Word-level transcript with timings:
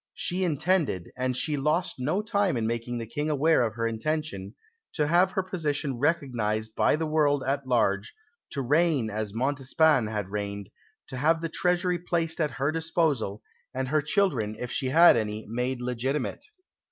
She 0.15 0.43
intended 0.43 1.11
and 1.15 1.37
she 1.37 1.55
lost 1.55 1.99
no 1.99 2.23
time 2.23 2.57
in 2.57 2.65
making 2.65 2.97
the 2.97 3.05
King 3.05 3.29
aware 3.29 3.61
of 3.61 3.75
her 3.75 3.85
intention 3.85 4.55
to 4.95 5.05
have 5.05 5.33
her 5.33 5.43
position 5.43 5.99
recognised 5.99 6.73
by 6.73 6.95
the 6.95 7.05
world 7.05 7.43
at 7.45 7.67
large, 7.67 8.15
to 8.53 8.63
reign 8.63 9.11
as 9.11 9.31
Montespan 9.31 10.07
had 10.07 10.29
reigned, 10.29 10.71
to 11.09 11.17
have 11.17 11.39
the 11.39 11.49
Treasury 11.49 11.99
placed 11.99 12.41
at 12.41 12.49
her 12.57 12.71
disposal, 12.71 13.43
and 13.75 13.89
her 13.89 14.01
children, 14.01 14.55
if 14.57 14.71
she 14.71 14.87
had 14.87 15.15
any, 15.15 15.45
made 15.47 15.83
legitimate. 15.83 16.43